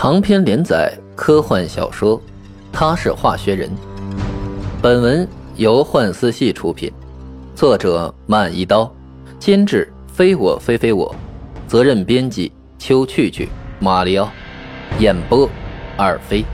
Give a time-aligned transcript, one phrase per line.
[0.00, 2.16] 长篇连载科幻小说
[2.72, 3.68] 《他是化学人》，
[4.80, 6.88] 本文由幻思系出品，
[7.52, 8.88] 作者慢一刀，
[9.40, 11.12] 监制非我非非我，
[11.66, 13.48] 责任编辑秋去去、
[13.80, 14.30] 马里奥，
[15.00, 15.50] 演播
[15.96, 16.44] 二飞。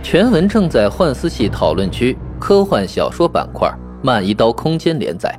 [0.00, 3.68] 全文正在幻思系讨论区科幻小说板块
[4.00, 5.36] 慢一刀空间连载，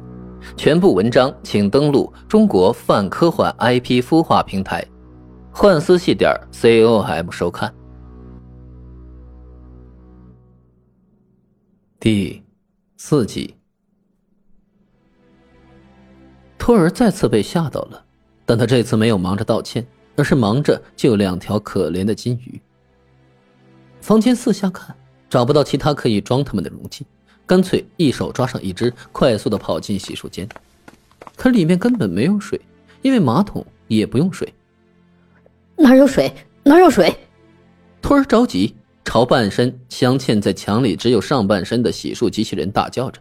[0.58, 4.86] 全部文章请登录中国泛科幻 IP 孵化平台。
[5.52, 7.74] 幻思系点 com 收看。
[12.00, 12.42] 第
[12.96, 13.56] 四集，
[16.58, 18.06] 托尔再次被吓到了，
[18.46, 19.86] 但他这次没有忙着道歉，
[20.16, 22.62] 而是忙着救两条可怜的金鱼。
[24.00, 24.96] 房间四下看，
[25.30, 27.06] 找不到其他可以装他们的容器，
[27.46, 30.48] 干脆一手抓上一只，快速的跑进洗漱间。
[31.36, 32.60] 可里面根本没有水，
[33.02, 34.54] 因为马桶也不用水。
[35.80, 36.32] 哪有水？
[36.64, 37.16] 哪有水？
[38.02, 43.20] 托儿着急，朝半身镶嵌在墙里只有上半身的洗漱机器人大叫着，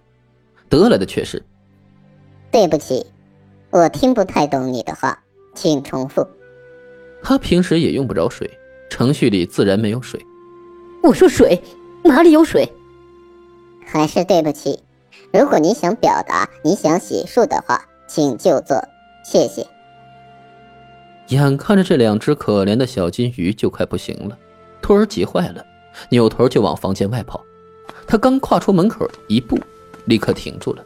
[0.69, 1.43] 得来的却是
[2.51, 3.07] ：“对不起，
[3.71, 5.17] 我听不太懂你的话，
[5.55, 6.27] 请重复。”
[7.23, 8.51] 他平时也用不着水，
[8.91, 10.21] 程序里自然没有水。
[11.03, 11.61] 我说水，
[12.03, 12.69] 哪里有水？
[13.87, 14.81] 还是对不起，
[15.33, 18.83] 如果你想表达你想洗漱的话，请就坐，
[19.25, 19.67] 谢谢。
[21.29, 24.39] 眼看着这两只可怜的小金鱼就快不行了，
[24.81, 25.65] 托儿急坏了，
[26.11, 27.45] 扭头就往房间外跑。
[28.07, 29.59] 他刚跨出门口一步，
[30.07, 30.85] 立刻停住了，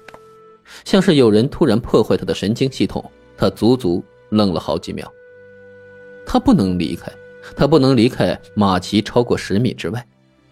[0.84, 3.04] 像是有人突然破坏他的神经系统。
[3.36, 5.10] 他足足愣了好几秒。
[6.24, 7.10] 他不能离开，
[7.56, 10.06] 他不能离开马奇超过十米之外。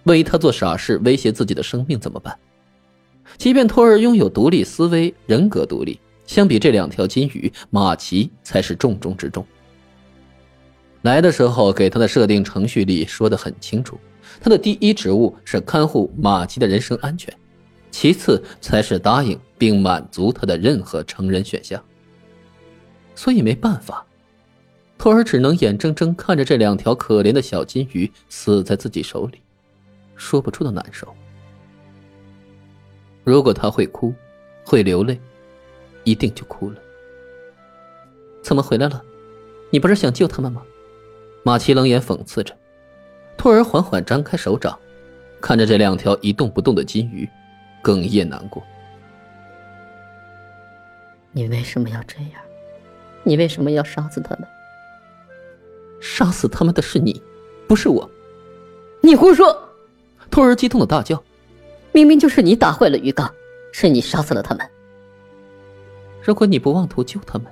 [0.04, 2.36] 万一他做傻事威胁自己的生命怎么办？
[3.36, 9.46] 即便托儿拥有独立思维、人格独立，相比这两条金鱼，马奇才是重中之重。
[11.02, 13.98] 来的时候给他的设定程序里说的很清楚，
[14.40, 17.34] 他的第一职务是看护马奇的人身安全，
[17.90, 21.82] 其次才是答应并满足他的任何成人选项。
[23.14, 24.06] 所以没办法，
[24.98, 29.40] 托尔只能眼睁睁看着这两条可怜的小金鱼死在自己手里，
[30.16, 31.08] 说不出的难受。
[33.24, 34.14] 如果他会哭，
[34.64, 35.18] 会流泪，
[36.04, 36.76] 一定就哭了。
[38.42, 39.02] 怎么回来了？
[39.70, 40.62] 你不是想救他们吗？
[41.42, 42.54] 马奇冷眼讽刺着，
[43.36, 44.78] 托儿缓缓张开手掌，
[45.40, 47.28] 看着这两条一动不动的金鱼，
[47.82, 48.62] 哽咽难过。
[51.32, 52.42] 你为什么要这样？
[53.22, 54.48] 你为什么要杀死他们？
[56.00, 57.22] 杀死他们的是你，
[57.66, 58.10] 不是我。
[59.02, 59.68] 你胡说！
[60.30, 61.22] 托儿激动的大叫
[61.92, 63.32] ：“明明就是你打坏了鱼缸，
[63.72, 64.66] 是你杀死了他们。
[66.22, 67.46] 如果你不妄图救他们，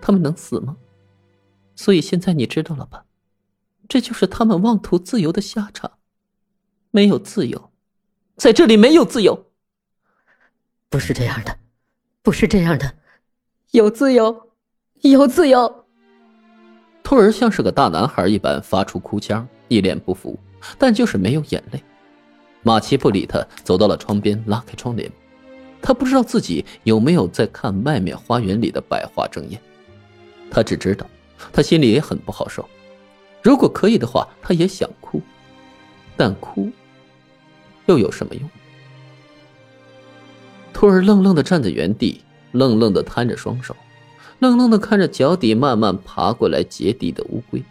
[0.00, 0.76] 他们能死吗？
[1.76, 3.04] 所以现在你知道了吧？”
[3.90, 5.90] 这就是他们妄图自由的下场，
[6.92, 7.72] 没有自由，
[8.36, 9.46] 在这里没有自由。
[10.88, 11.58] 不是这样的，
[12.22, 12.94] 不是这样的，
[13.72, 14.52] 有自由，
[15.00, 15.86] 有自由。
[17.02, 20.38] 托儿像是个大男孩一般发出哭腔，一脸不服，
[20.78, 21.82] 但就是没有眼泪。
[22.62, 25.10] 马奇不理他，走到了窗边，拉开窗帘。
[25.82, 29.60] 他不知道自己有没有在看外面花园里的百花争艳，
[30.48, 31.04] 他只知道，
[31.52, 32.64] 他心里也很不好受。
[33.42, 35.20] 如果可以的话，他也想哭，
[36.16, 36.70] 但哭
[37.86, 38.48] 又有什么用？
[40.72, 42.20] 托儿愣愣的站在原地，
[42.52, 43.74] 愣愣的摊着双手，
[44.38, 47.62] 愣愣的看着脚底慢慢爬过来结地的乌龟。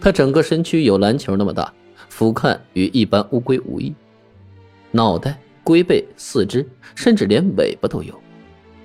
[0.00, 1.72] 他整个身躯有篮球那么大，
[2.08, 3.94] 俯瞰与一般乌龟无异，
[4.90, 8.18] 脑袋、龟背、四肢，甚至连尾巴都有，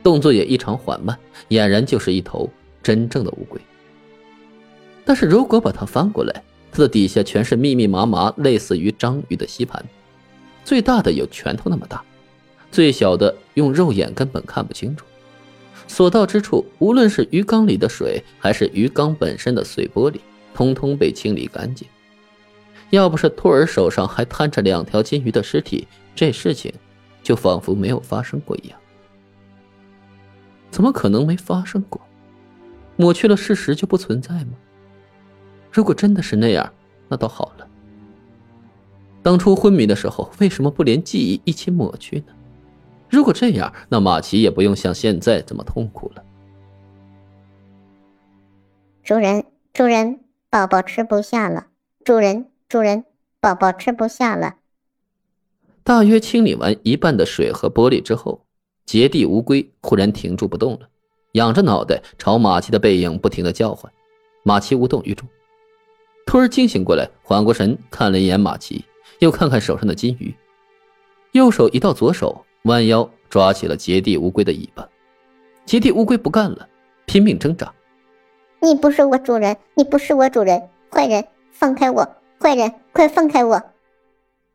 [0.03, 1.17] 动作也异常缓慢，
[1.49, 2.49] 俨然就是一头
[2.83, 3.61] 真正的乌龟。
[5.05, 9.85] 但是如果把它翻过来，它的底下全是密密麻麻、类似于章鱼的吸盘，
[10.63, 12.03] 最大的有拳头那么大，
[12.71, 15.05] 最小的用肉眼根本看不清楚。
[15.87, 20.19] 所到之处，无论是鱼缸里的水，还是鱼缸本身的碎玻璃，
[20.53, 21.87] 通通被清理干净。
[22.89, 26.73] 要不是托尔手上还摊着两条金鱼的尸体，这事情
[27.21, 28.79] 就仿佛没有发生过一样。
[30.71, 32.01] 怎么可能没发生过？
[32.95, 34.53] 抹去了事实就不存在吗？
[35.75, 36.71] 如果真的是那样，
[37.09, 37.67] 那倒好了。
[39.21, 42.27] 当初昏迷的时候，为什么不连记忆一起抹去呢？
[43.09, 46.23] 如果这样，那马奇也不用像现在这么痛苦了。
[49.03, 49.43] 主人，
[49.73, 51.67] 主人，宝宝吃不下了。
[52.05, 53.03] 主人，主人，
[53.41, 54.55] 宝宝吃不下了。
[55.83, 58.45] 大约清理完一半的水和玻璃之后，
[58.85, 60.87] 杰地乌龟忽然停住不动了，
[61.33, 63.91] 仰着脑袋朝马奇的背影不停的叫唤。
[64.43, 65.27] 马奇无动于衷。
[66.25, 68.83] 突然惊醒过来，缓过神，看了一眼马奇，
[69.19, 70.35] 又看看手上的金鱼，
[71.33, 74.87] 右手移到左手，弯腰抓起了杰地乌龟的尾巴。
[75.65, 76.67] 杰地乌龟不干了，
[77.05, 77.71] 拼命挣扎
[78.59, 80.61] ：“你不是我主人，你不是我主人，
[80.91, 82.07] 坏人，放开我！
[82.41, 83.61] 坏人，快放开我！”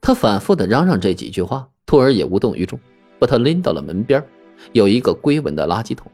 [0.03, 2.79] 他反复的嚷嚷这几句话，兔儿也无动于衷，
[3.19, 4.23] 把他拎到了门边，
[4.73, 6.11] 有一个龟纹的垃圾桶，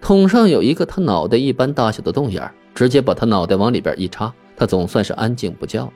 [0.00, 5.92] 桶上有一个他脑袋一般大小的洞眼直接把他脑袋往里边一插，他总算是安静不叫了。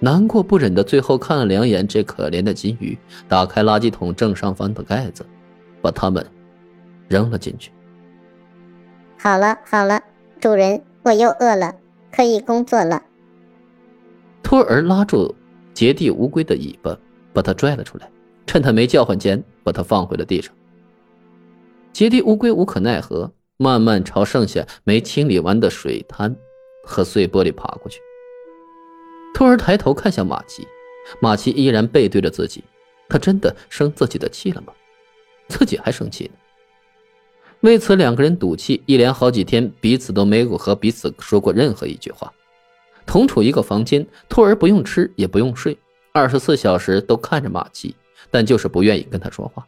[0.00, 2.96] 难过不忍的，最后看了两眼这可怜的金鱼，
[3.26, 5.24] 打开垃圾桶正上方的盖子，
[5.80, 6.24] 把它们
[7.08, 7.72] 扔了进去。
[9.18, 9.98] 好了好了，
[10.38, 11.74] 主人，我又饿了，
[12.12, 13.02] 可以工作了。
[14.42, 15.34] 托儿拉住
[15.72, 16.94] 杰地乌龟的尾巴，
[17.32, 18.10] 把它拽了出来，
[18.46, 20.54] 趁它没叫唤间，把它放回了地上。
[21.94, 23.32] 杰地乌龟无可奈何。
[23.58, 26.34] 慢慢朝剩下没清理完的水滩
[26.84, 28.00] 和碎玻璃爬过去。
[29.34, 30.66] 兔儿抬头看向马奇，
[31.20, 32.62] 马奇依然背对着自己。
[33.08, 34.72] 他真的生自己的气了吗？
[35.48, 36.32] 自己还生气呢。
[37.62, 42.32] 为此，两个人赌气，一连好几天，彼此都没有和彼此说过任何一句话。
[43.06, 45.76] 同处一个房间，兔儿不用吃也不用睡，
[46.12, 47.96] 二十四小时都看着马奇，
[48.30, 49.66] 但就是不愿意跟他说话。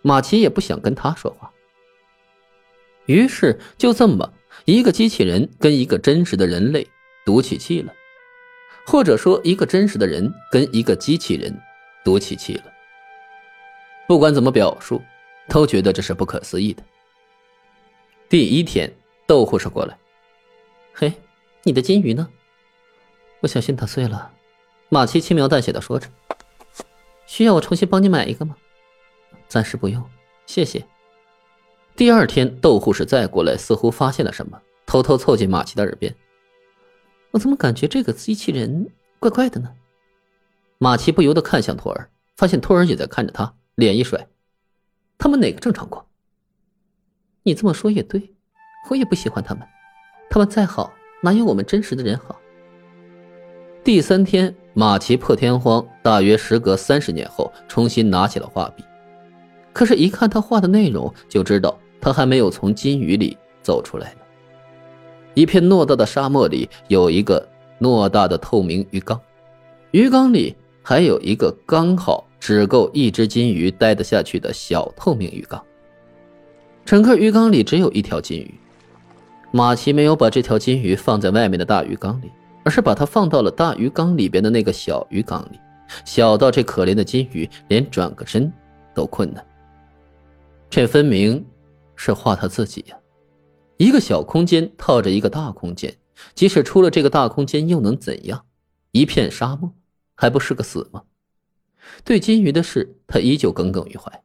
[0.00, 1.52] 马奇也不想跟他说话。
[3.06, 4.32] 于是就这么，
[4.64, 6.86] 一个机器人跟一个真实的人类
[7.24, 7.92] 赌起气了，
[8.86, 11.56] 或者说一个真实的人跟一个机器人
[12.04, 12.64] 赌起气了。
[14.06, 15.02] 不管怎么表述，
[15.48, 16.82] 都觉得这是不可思议的。
[18.28, 18.92] 第一天，
[19.26, 19.98] 窦护士过来，
[20.92, 21.12] 嘿，
[21.62, 22.28] 你的金鱼呢？
[23.40, 24.30] 不小心打碎了。
[24.88, 26.08] 马奇轻描淡写的说着，
[27.26, 28.56] 需要我重新帮你买一个吗？
[29.48, 30.02] 暂时不用，
[30.46, 30.84] 谢谢。
[31.94, 36.14] 第二天，窦护士再过来，似乎发现了什么，偷偷凑近马奇的耳边
[37.32, 39.70] ：“我怎么感觉这个机器人怪怪的呢？”
[40.78, 44.26] 马奇不由得看向托儿，发现托儿也在看着他，脸一甩
[45.18, 46.04] ：“他们哪个正常过？”
[47.44, 48.34] 你这么说也对，
[48.88, 49.62] 我也不喜欢他们，
[50.30, 50.92] 他们再好，
[51.22, 52.40] 哪有我们真实的人好？
[53.84, 58.82] 第三天，马奇破天荒，大约时隔三十年后，重新拿起了画笔。
[59.72, 64.18] 可是，一看他画的内容，就知道他还没有从金鱼里走出来呢。
[65.34, 67.48] 一片偌大的沙漠里，有一个
[67.80, 69.18] 偌大的透明鱼缸，
[69.92, 75.62] 鱼缸里还有一个刚好只够一只金鱼待得下去的小透明鱼缸。
[76.84, 78.54] 整个鱼缸里只有一条金鱼，
[79.52, 82.30] 马奇没有把这条金鱼放在外面的大鱼缸里，
[82.64, 85.58] 而是把它放到了大鱼缸里边的那个小鱼缸里，
[86.04, 88.52] 小到这可怜的金鱼连转个身
[88.94, 89.42] 都困难。
[90.74, 91.44] 这分明
[91.94, 92.96] 是画他自己呀！
[93.76, 95.94] 一个小空间套着一个大空间，
[96.34, 98.46] 即使出了这个大空间又能怎样？
[98.92, 99.70] 一片沙漠
[100.14, 101.02] 还不是个死吗？
[102.02, 104.22] 对金鱼的事，他依旧耿耿于怀。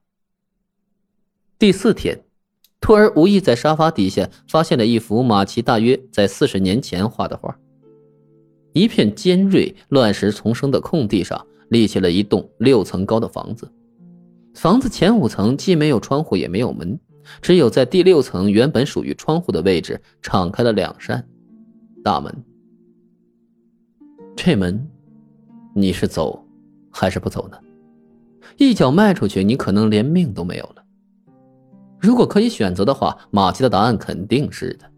[1.60, 2.24] 第四天，
[2.80, 7.60] 托儿无意在沙发底下发现了一幅马奇大约在四十年前画的画。
[8.72, 13.70] 一片尖锐乱石丛生的空地上，立起了一栋六层高的房子。
[14.58, 17.00] 房子前五层既没有窗户也没有门，
[17.44, 21.24] 只有在第六层原本属于窗户的位置敞开了两扇
[22.04, 22.36] 大门。
[24.36, 24.90] 这门，
[25.76, 26.44] 你是走
[26.90, 27.58] 还是不走呢？
[28.58, 30.84] 一脚迈出去，你可能连命都没有了。
[32.00, 34.92] 如果可以选择的话，马奇的答案肯定是的。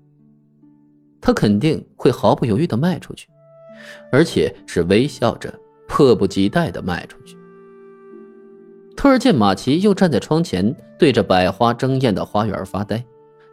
[1.20, 3.28] 他肯定会毫不犹豫的迈出去，
[4.10, 5.54] 而且是微笑着、
[5.86, 7.38] 迫不及待的迈出去。
[9.00, 13.02] 突然见马奇又站在窗前，对着百花争艳的花园发呆，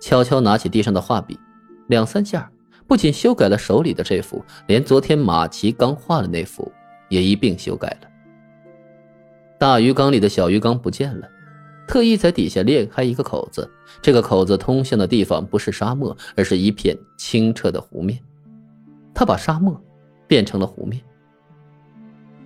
[0.01, 1.39] 悄悄拿起地上的画笔，
[1.87, 2.51] 两三下，
[2.89, 6.73] 不仅修改了手里的这幅，连昨天马奇刚画的那幅
[7.09, 8.09] 也一并修改了。
[9.57, 11.29] 大鱼缸里的小鱼缸不见了，
[11.87, 13.71] 特意在底下裂开一个口子，
[14.03, 18.19] 这个口子通向的地方不是沙漠，而是一片清澈的湖面。
[19.15, 19.81] 他把沙漠
[20.27, 21.01] 变成了湖面。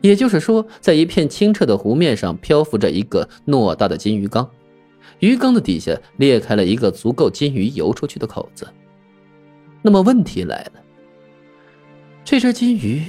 [0.01, 4.49] 也就是说，在一片清澈的湖面上漂浮着一个偌大的金鱼缸，
[5.19, 8.67] 鱼缸的底下裂开了一个足够金鱼游出去的口子。
[9.83, 10.81] 那么问题来了，
[12.25, 13.03] 这只金鱼，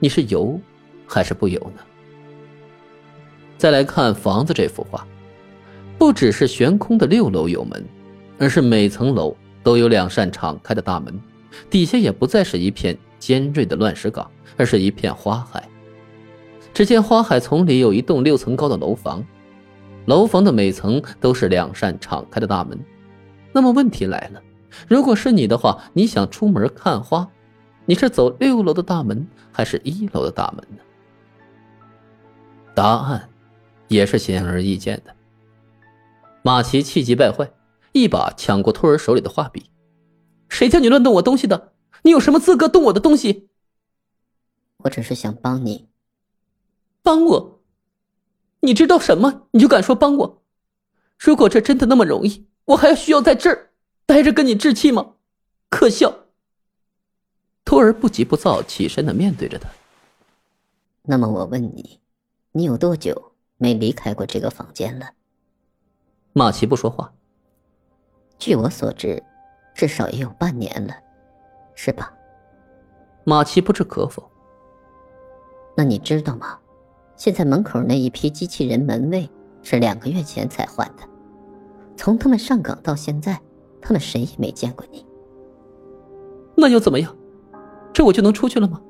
[0.00, 0.58] 你是游
[1.06, 1.82] 还是不游呢？
[3.56, 5.06] 再来看房子这幅画，
[5.96, 7.84] 不只是悬空的六楼有门，
[8.38, 11.20] 而是每层楼都有两扇敞开的大门，
[11.70, 15.62] 底下也不再是一片尖锐的乱石岗，而是一片花海。
[16.74, 19.24] 只见花海丛里有一栋六层高的楼房，
[20.06, 22.78] 楼房的每层都是两扇敞开的大门。
[23.52, 24.42] 那么问题来了，
[24.88, 27.28] 如果是你的话，你想出门看花，
[27.84, 30.82] 你是走六楼的大门，还是一楼的大门呢？
[32.74, 33.28] 答案
[33.88, 35.14] 也是显而易见的。
[36.42, 37.52] 马奇气急败坏，
[37.92, 39.70] 一把抢过托儿手里的画笔
[40.48, 41.74] ：“谁叫你乱动我东西的？
[42.02, 43.50] 你有什么资格动我的东西？”
[44.84, 45.91] 我只是想帮你。
[47.02, 47.60] 帮我？
[48.60, 49.48] 你知道什么？
[49.50, 50.42] 你就敢说帮我？
[51.18, 53.70] 如果这真的那么容易，我还要需要在这儿
[54.06, 55.14] 待着跟你置气吗？
[55.68, 56.14] 可笑！
[57.64, 59.68] 托儿不急不躁起身的面对着他。
[61.02, 62.00] 那么我问你，
[62.52, 65.10] 你有多久没离开过这个房间了？
[66.32, 67.12] 马奇不说话。
[68.38, 69.22] 据我所知，
[69.74, 70.94] 至少也有半年了，
[71.74, 72.12] 是吧？
[73.24, 74.28] 马奇不置可否。
[75.76, 76.58] 那你知道吗？
[77.22, 79.30] 现在门口那一批机器人门卫
[79.62, 81.04] 是两个月前才换的，
[81.96, 83.40] 从他们上岗到现在，
[83.80, 85.06] 他们谁也没见过你。
[86.56, 87.16] 那又怎么样？
[87.92, 88.82] 这我就能出去了吗？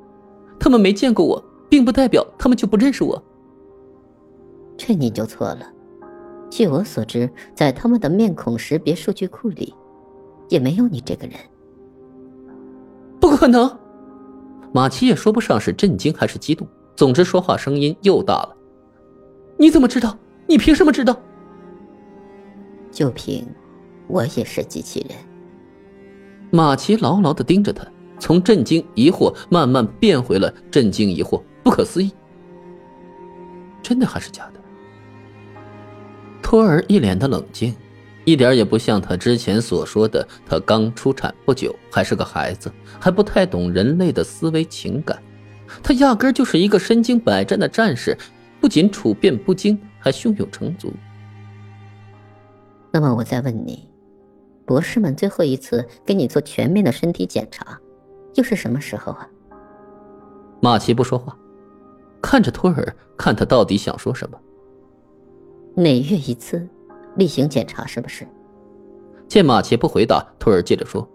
[0.59, 3.23] 他们没见过我，并不代表他们就不认识我。
[4.79, 5.71] 这你就错了。
[6.49, 9.75] 据我所知，在他们的面孔识别数据库里，
[10.49, 11.37] 也没有你这个人。
[13.21, 13.79] 不可能！
[14.73, 16.67] 马奇也说不上是震惊还是激动。
[16.95, 18.57] 总之，说话声音又大了。
[19.57, 20.17] 你怎么知道？
[20.47, 21.19] 你凭什么知道？
[22.91, 23.47] 就凭
[24.07, 25.17] 我也是机器人。
[26.51, 27.87] 马奇牢牢的盯着他，
[28.19, 32.13] 从震惊、疑惑慢慢变回了震惊、疑惑、不可思议。
[33.83, 34.61] 真的还是假的？
[36.43, 37.75] 托儿一脸的冷静，
[38.27, 42.71] 一点也不像他之前所说的，他刚出产不久，还是个孩子，
[43.01, 45.19] 还不太懂人类的思维情感。
[45.83, 48.17] 他压根就是一个身经百战的战士，
[48.61, 50.93] 不仅处变不惊，还胸有成竹。
[52.91, 53.89] 那么我再问你，
[54.67, 57.79] 博士们最后一次给你做全面的身体检查，
[58.35, 59.29] 又是什么时候啊？
[60.61, 61.37] 马奇不说话，
[62.21, 64.39] 看着托尔，看他到底想说什么。
[65.75, 66.69] 每月一次
[67.17, 68.27] 例行检查是不是？
[69.27, 71.09] 见马奇不回答，托尔接着说：“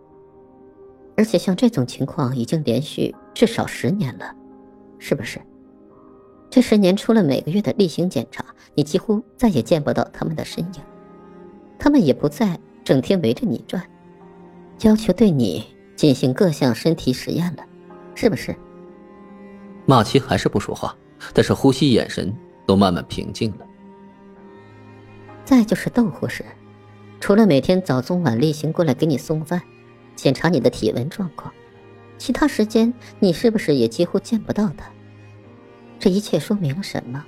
[1.15, 4.35] 而且像这种情况已经连续至少十年了。”
[4.99, 5.39] 是不是？
[6.49, 10.81] 这十年除了每个月的例行检查，你几乎再也见不到他们的身影，
[11.77, 13.83] 他们也不再整天围着你转，
[14.81, 17.63] 要求对你进行各项身体实验了，
[18.15, 18.55] 是不是？
[19.85, 20.95] 马奇还是不说话，
[21.33, 22.33] 但是呼吸、眼神
[22.65, 23.67] 都慢慢平静了。
[25.43, 26.43] 再就是窦护士，
[27.19, 29.61] 除了每天早中晚例行过来给你送饭，
[30.15, 31.53] 检查你的体温状况。
[32.17, 34.89] 其他时间，你是不是也几乎见不到他？
[35.99, 37.23] 这一切说明了什么？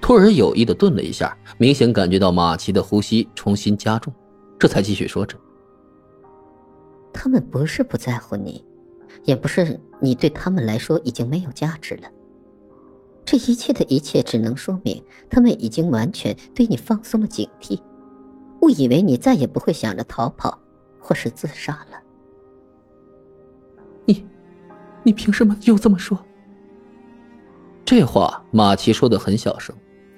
[0.00, 4.12] 托尔有意的顿了一下，明显感觉到马奇的呼吸重新加重，
[4.58, 5.36] 这才继续说着
[7.12, 8.64] ：“他们不是不在乎你，
[9.24, 12.08] 也不是你对他们来说已经没有价值了。
[13.24, 17.80] 这一切的一切，只能说明他们已经完全对你放松了警惕，
[18.60, 20.56] 误以为你再也不会想着逃跑
[21.00, 21.98] 或是自杀了。”
[25.06, 26.18] 你凭什么又这么说？
[27.84, 29.72] 这话马奇说的很小声，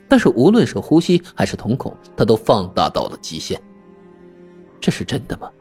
[0.09, 3.61] 但是无论是呼吸还是瞳孔，他都放大到了极限。
[4.81, 5.53] 这是真的吗？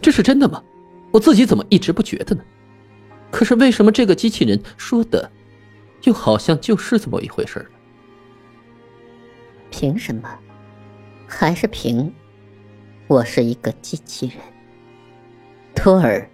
[0.00, 0.62] 这是真的吗？
[1.10, 2.44] 我自己怎么一直不觉得呢？
[3.32, 5.28] 可是为什么这个机器人说的，
[6.04, 7.76] 又好像就是这么一回事呢？
[9.68, 10.30] 凭什么？
[11.26, 12.14] 还是凭
[13.08, 14.36] 我是一个机器人？
[15.74, 16.30] 托尔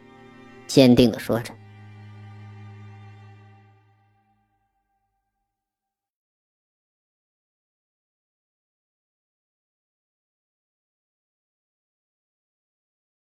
[0.66, 1.54] 坚定的说着。